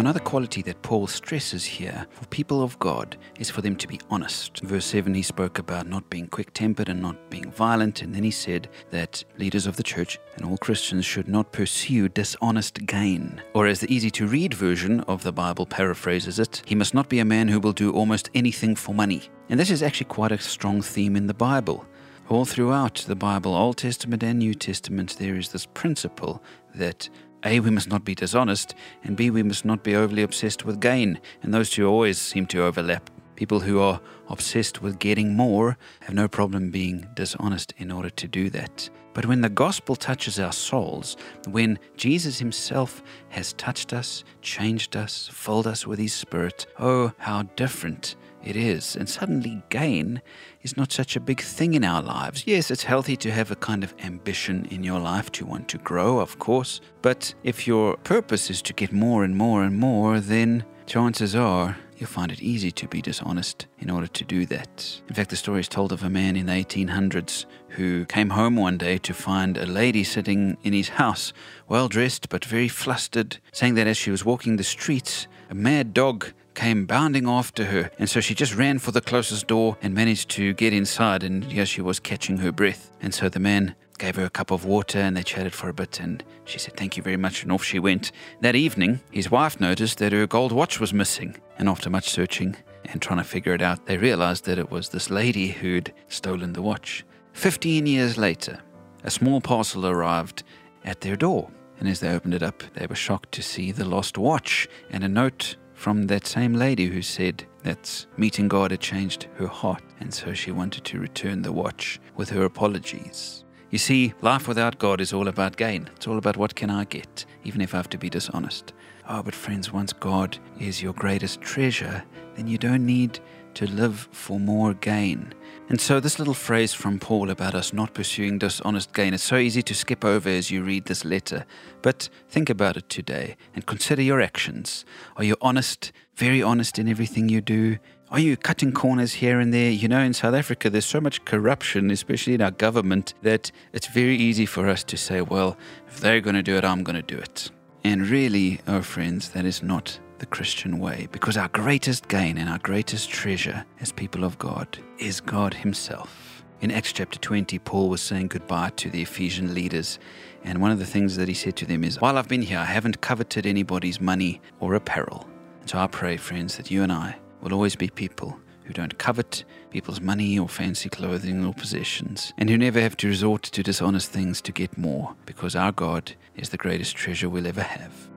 another 0.00 0.20
quality 0.20 0.62
that 0.62 0.80
Paul 0.82 1.06
stresses 1.06 1.64
here 1.64 2.06
for 2.10 2.24
people 2.26 2.62
of 2.62 2.78
God 2.78 3.16
is 3.38 3.50
for 3.50 3.60
them 3.60 3.76
to 3.76 3.86
be 3.86 4.00
honest. 4.10 4.60
verse 4.60 4.86
7, 4.86 5.14
he 5.14 5.22
spoke 5.22 5.58
about 5.58 5.86
not 5.86 6.08
being 6.08 6.26
quick 6.26 6.52
tempered 6.54 6.88
and 6.88 7.02
not 7.02 7.30
being 7.30 7.50
violent, 7.50 8.00
and 8.02 8.14
then 8.14 8.22
he 8.22 8.30
said 8.30 8.68
that 8.90 9.22
leaders 9.38 9.66
of 9.66 9.76
the 9.76 9.82
church 9.82 10.18
and 10.36 10.46
all 10.46 10.56
Christians 10.56 11.04
should 11.04 11.28
not 11.28 11.52
pursue 11.52 12.08
dishonest 12.08 12.86
gain. 12.86 13.42
Or, 13.52 13.66
as 13.66 13.80
the 13.80 13.94
easy 13.94 14.10
to 14.12 14.26
read 14.26 14.54
version 14.54 15.00
of 15.02 15.22
the 15.22 15.32
Bible 15.32 15.66
paraphrases 15.66 16.38
it, 16.38 16.62
he 16.64 16.74
must 16.74 16.94
not 16.94 17.08
be 17.08 17.18
a 17.18 17.24
man 17.24 17.48
who 17.48 17.60
will 17.60 17.72
do 17.72 17.92
almost 17.92 18.30
anything 18.34 18.74
for 18.76 18.94
money. 18.94 19.22
And 19.50 19.60
this 19.60 19.70
is 19.70 19.82
actually 19.82 20.06
quite 20.06 20.32
a 20.32 20.38
strong 20.38 20.80
theme 20.80 21.14
in 21.14 21.26
the 21.26 21.34
Bible. 21.34 21.86
All 22.30 22.44
throughout 22.44 23.04
the 23.06 23.16
Bible, 23.16 23.54
Old 23.54 23.76
Testament 23.76 24.22
and 24.22 24.38
New 24.38 24.54
Testament, 24.54 25.16
there 25.18 25.36
is 25.36 25.50
this 25.50 25.66
principle 25.66 26.42
that 26.74 27.10
A, 27.44 27.60
we 27.60 27.70
must 27.70 27.88
not 27.88 28.04
be 28.04 28.14
dishonest, 28.14 28.74
and 29.02 29.16
B, 29.16 29.30
we 29.30 29.42
must 29.42 29.64
not 29.64 29.82
be 29.82 29.96
overly 29.96 30.22
obsessed 30.22 30.64
with 30.64 30.80
gain. 30.80 31.20
And 31.42 31.54
those 31.54 31.70
two 31.70 31.86
always 31.86 32.18
seem 32.18 32.46
to 32.46 32.62
overlap. 32.62 33.10
People 33.36 33.60
who 33.60 33.80
are 33.80 34.00
obsessed 34.28 34.82
with 34.82 34.98
getting 34.98 35.34
more 35.34 35.78
have 36.00 36.14
no 36.14 36.28
problem 36.28 36.70
being 36.70 37.06
dishonest 37.14 37.72
in 37.78 37.90
order 37.90 38.10
to 38.10 38.28
do 38.28 38.50
that. 38.50 38.90
But 39.14 39.26
when 39.26 39.40
the 39.40 39.48
gospel 39.48 39.96
touches 39.96 40.38
our 40.38 40.52
souls, 40.52 41.16
when 41.48 41.78
Jesus 41.96 42.38
himself 42.38 43.02
has 43.30 43.54
touched 43.54 43.92
us, 43.92 44.24
changed 44.42 44.94
us, 44.94 45.28
filled 45.32 45.66
us 45.66 45.86
with 45.86 45.98
his 45.98 46.12
spirit, 46.12 46.66
oh, 46.78 47.12
how 47.18 47.42
different 47.56 48.16
it 48.44 48.56
is. 48.56 48.96
And 48.96 49.08
suddenly, 49.08 49.62
gain 49.68 50.22
is 50.62 50.76
not 50.76 50.92
such 50.92 51.16
a 51.16 51.20
big 51.20 51.40
thing 51.40 51.74
in 51.74 51.84
our 51.84 52.02
lives. 52.02 52.44
Yes, 52.46 52.70
it's 52.70 52.84
healthy 52.84 53.16
to 53.16 53.30
have 53.30 53.50
a 53.50 53.56
kind 53.56 53.84
of 53.84 53.94
ambition 54.02 54.66
in 54.70 54.84
your 54.84 55.00
life 55.00 55.30
to 55.32 55.46
want 55.46 55.68
to 55.68 55.78
grow, 55.78 56.18
of 56.18 56.38
course. 56.38 56.80
But 57.02 57.34
if 57.42 57.66
your 57.66 57.96
purpose 57.98 58.50
is 58.50 58.62
to 58.62 58.72
get 58.72 58.92
more 58.92 59.24
and 59.24 59.36
more 59.36 59.62
and 59.62 59.78
more, 59.78 60.20
then 60.20 60.64
chances 60.86 61.36
are 61.36 61.76
you'll 62.00 62.08
find 62.08 62.32
it 62.32 62.42
easy 62.42 62.70
to 62.72 62.88
be 62.88 63.02
dishonest 63.02 63.66
in 63.78 63.90
order 63.90 64.06
to 64.06 64.24
do 64.24 64.46
that. 64.46 65.00
In 65.08 65.14
fact, 65.14 65.28
the 65.28 65.36
story 65.36 65.60
is 65.60 65.68
told 65.68 65.92
of 65.92 66.02
a 66.02 66.08
man 66.08 66.34
in 66.34 66.46
the 66.46 66.52
1800s 66.52 67.44
who 67.68 68.06
came 68.06 68.30
home 68.30 68.56
one 68.56 68.78
day 68.78 68.96
to 68.98 69.12
find 69.12 69.58
a 69.58 69.66
lady 69.66 70.02
sitting 70.02 70.56
in 70.62 70.72
his 70.72 70.88
house, 70.88 71.34
well 71.68 71.88
dressed 71.88 72.30
but 72.30 72.44
very 72.44 72.68
flustered, 72.68 73.38
saying 73.52 73.74
that 73.74 73.86
as 73.86 73.98
she 73.98 74.10
was 74.10 74.24
walking 74.24 74.56
the 74.56 74.64
streets, 74.64 75.28
a 75.50 75.54
mad 75.54 75.92
dog 75.92 76.32
came 76.54 76.86
bounding 76.86 77.28
after 77.28 77.64
her, 77.66 77.90
and 77.98 78.08
so 78.08 78.20
she 78.20 78.34
just 78.34 78.54
ran 78.54 78.78
for 78.78 78.92
the 78.92 79.00
closest 79.00 79.48
door 79.48 79.76
and 79.82 79.92
managed 79.92 80.30
to 80.30 80.54
get 80.54 80.72
inside, 80.72 81.24
and 81.24 81.44
here 81.44 81.66
she 81.66 81.82
was 81.82 81.98
catching 81.98 82.38
her 82.38 82.52
breath. 82.52 82.92
And 83.02 83.12
so 83.12 83.28
the 83.28 83.40
man 83.40 83.74
gave 83.98 84.14
her 84.16 84.24
a 84.24 84.30
cup 84.30 84.50
of 84.50 84.64
water 84.64 84.98
and 84.98 85.16
they 85.16 85.22
chatted 85.22 85.52
for 85.52 85.68
a 85.68 85.74
bit 85.74 86.00
and 86.00 86.24
she 86.46 86.58
said 86.58 86.74
thank 86.74 86.96
you 86.96 87.02
very 87.02 87.18
much 87.18 87.42
and 87.42 87.52
off 87.52 87.62
she 87.62 87.78
went. 87.78 88.12
That 88.40 88.56
evening, 88.56 89.00
his 89.10 89.30
wife 89.30 89.60
noticed 89.60 89.98
that 89.98 90.12
her 90.12 90.26
gold 90.26 90.52
watch 90.52 90.80
was 90.80 90.94
missing, 90.94 91.36
and 91.58 91.68
after 91.68 91.90
much 91.90 92.08
searching 92.08 92.56
and 92.84 93.02
trying 93.02 93.18
to 93.18 93.24
figure 93.24 93.52
it 93.52 93.60
out, 93.60 93.86
they 93.86 93.98
realized 93.98 94.44
that 94.46 94.58
it 94.58 94.70
was 94.70 94.88
this 94.88 95.10
lady 95.10 95.48
who'd 95.48 95.92
stolen 96.08 96.52
the 96.52 96.62
watch. 96.62 97.04
Fifteen 97.32 97.86
years 97.86 98.16
later, 98.16 98.60
a 99.04 99.10
small 99.10 99.40
parcel 99.40 99.86
arrived 99.86 100.44
at 100.84 101.00
their 101.00 101.16
door. 101.16 101.50
And 101.80 101.88
as 101.88 102.00
they 102.00 102.10
opened 102.10 102.34
it 102.34 102.42
up, 102.42 102.62
they 102.74 102.86
were 102.86 102.94
shocked 102.94 103.32
to 103.32 103.42
see 103.42 103.72
the 103.72 103.86
lost 103.86 104.18
watch 104.18 104.68
and 104.90 105.02
a 105.02 105.08
note 105.08 105.56
from 105.74 106.06
that 106.08 106.26
same 106.26 106.52
lady 106.52 106.86
who 106.86 107.00
said 107.00 107.44
that 107.62 108.06
meeting 108.18 108.48
God 108.48 108.70
had 108.70 108.80
changed 108.80 109.28
her 109.36 109.46
heart, 109.46 109.82
and 109.98 110.12
so 110.12 110.34
she 110.34 110.52
wanted 110.52 110.84
to 110.84 111.00
return 111.00 111.40
the 111.40 111.52
watch 111.52 111.98
with 112.16 112.28
her 112.30 112.44
apologies. 112.44 113.44
You 113.70 113.78
see, 113.78 114.12
life 114.20 114.46
without 114.46 114.78
God 114.78 115.00
is 115.00 115.12
all 115.12 115.28
about 115.28 115.56
gain. 115.56 115.88
It's 115.96 116.06
all 116.06 116.18
about 116.18 116.36
what 116.36 116.54
can 116.54 116.70
I 116.70 116.84
get, 116.84 117.24
even 117.44 117.60
if 117.60 117.72
I 117.72 117.78
have 117.78 117.88
to 117.90 117.98
be 117.98 118.10
dishonest. 118.10 118.74
Oh, 119.08 119.22
but 119.22 119.34
friends, 119.34 119.72
once 119.72 119.92
God 119.92 120.38
is 120.58 120.82
your 120.82 120.92
greatest 120.92 121.40
treasure, 121.40 122.04
then 122.34 122.46
you 122.46 122.58
don't 122.58 122.84
need 122.84 123.20
to 123.54 123.66
live 123.70 124.08
for 124.12 124.38
more 124.38 124.74
gain. 124.74 125.32
And 125.70 125.80
so, 125.80 126.00
this 126.00 126.18
little 126.18 126.34
phrase 126.34 126.74
from 126.74 126.98
Paul 126.98 127.30
about 127.30 127.54
us 127.54 127.72
not 127.72 127.94
pursuing 127.94 128.38
dishonest 128.38 128.92
gain, 128.92 129.14
it's 129.14 129.22
so 129.22 129.36
easy 129.36 129.62
to 129.62 129.72
skip 129.72 130.04
over 130.04 130.28
as 130.28 130.50
you 130.50 130.64
read 130.64 130.86
this 130.86 131.04
letter. 131.04 131.46
But 131.80 132.08
think 132.28 132.50
about 132.50 132.76
it 132.76 132.88
today 132.88 133.36
and 133.54 133.64
consider 133.64 134.02
your 134.02 134.20
actions. 134.20 134.84
Are 135.16 135.22
you 135.22 135.36
honest, 135.40 135.92
very 136.16 136.42
honest 136.42 136.80
in 136.80 136.88
everything 136.88 137.28
you 137.28 137.40
do? 137.40 137.78
Are 138.10 138.18
you 138.18 138.36
cutting 138.36 138.72
corners 138.72 139.12
here 139.12 139.38
and 139.38 139.54
there? 139.54 139.70
You 139.70 139.86
know, 139.86 140.00
in 140.00 140.12
South 140.12 140.34
Africa, 140.34 140.70
there's 140.70 140.84
so 140.84 141.00
much 141.00 141.24
corruption, 141.24 141.92
especially 141.92 142.34
in 142.34 142.42
our 142.42 142.50
government, 142.50 143.14
that 143.22 143.52
it's 143.72 143.86
very 143.86 144.16
easy 144.16 144.46
for 144.46 144.68
us 144.68 144.82
to 144.82 144.96
say, 144.96 145.20
well, 145.20 145.56
if 145.86 146.00
they're 146.00 146.20
going 146.20 146.34
to 146.34 146.42
do 146.42 146.56
it, 146.56 146.64
I'm 146.64 146.82
going 146.82 146.96
to 146.96 147.14
do 147.14 147.16
it. 147.16 147.48
And 147.84 148.08
really, 148.08 148.60
oh 148.66 148.82
friends, 148.82 149.28
that 149.30 149.44
is 149.44 149.62
not 149.62 150.00
the 150.20 150.26
Christian 150.26 150.78
way 150.78 151.08
because 151.10 151.36
our 151.36 151.48
greatest 151.48 152.06
gain 152.08 152.38
and 152.38 152.48
our 152.48 152.58
greatest 152.58 153.10
treasure 153.10 153.64
as 153.80 153.90
people 153.90 154.22
of 154.22 154.38
God 154.38 154.78
is 154.98 155.20
God 155.20 155.54
Himself. 155.54 156.44
In 156.60 156.70
Acts 156.70 156.92
chapter 156.92 157.18
20, 157.18 157.58
Paul 157.60 157.88
was 157.88 158.02
saying 158.02 158.28
goodbye 158.28 158.70
to 158.76 158.90
the 158.90 159.00
Ephesian 159.00 159.54
leaders, 159.54 159.98
and 160.44 160.60
one 160.60 160.70
of 160.70 160.78
the 160.78 160.84
things 160.84 161.16
that 161.16 161.26
he 161.26 161.32
said 161.32 161.56
to 161.56 161.64
them 161.64 161.84
is, 161.84 162.02
While 162.02 162.18
I've 162.18 162.28
been 162.28 162.42
here, 162.42 162.58
I 162.58 162.66
haven't 162.66 163.00
coveted 163.00 163.46
anybody's 163.46 163.98
money 163.98 164.42
or 164.60 164.74
apparel. 164.74 165.26
And 165.60 165.70
so 165.70 165.78
I 165.78 165.86
pray, 165.86 166.18
friends, 166.18 166.58
that 166.58 166.70
you 166.70 166.82
and 166.82 166.92
I 166.92 167.16
will 167.40 167.54
always 167.54 167.74
be 167.74 167.88
people 167.88 168.38
who 168.64 168.74
don't 168.74 168.98
covet 168.98 169.44
people's 169.70 170.02
money 170.02 170.38
or 170.38 170.50
fancy 170.50 170.90
clothing 170.90 171.46
or 171.46 171.54
possessions, 171.54 172.34
and 172.36 172.50
who 172.50 172.58
never 172.58 172.80
have 172.80 172.96
to 172.98 173.08
resort 173.08 173.42
to 173.44 173.62
dishonest 173.62 174.10
things 174.10 174.42
to 174.42 174.52
get 174.52 174.76
more, 174.76 175.16
because 175.24 175.56
our 175.56 175.72
God 175.72 176.12
is 176.36 176.50
the 176.50 176.58
greatest 176.58 176.94
treasure 176.94 177.30
we'll 177.30 177.46
ever 177.46 177.62
have. 177.62 178.09